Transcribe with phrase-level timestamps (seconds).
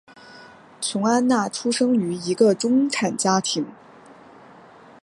[0.81, 3.67] 琼安娜出生于一个中产家庭。